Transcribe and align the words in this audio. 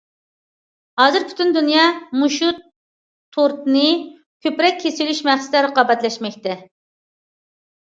ھازىر 1.01 1.25
پۈتۈن 1.33 1.51
دۇنيا 1.57 1.83
مۇشۇ 2.21 2.49
تورتنى 3.37 3.85
كۆپرەك 4.47 4.83
كېسىۋېلىش 4.87 5.23
مەقسىتىدە 5.31 5.65
رىقابەتلەشمەكتە. 5.69 6.59